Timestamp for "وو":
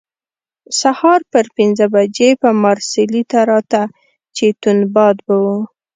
5.43-5.57